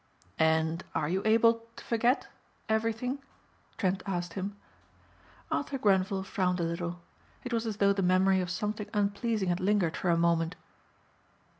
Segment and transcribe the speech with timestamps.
[0.39, 2.27] "And are you able to forget
[2.67, 3.19] everything?"
[3.77, 4.55] Trent asked him.
[5.51, 7.03] Arthur Grenvil frowned a little.
[7.43, 10.55] It was as though the memory of something unpleasing had lingered for a moment.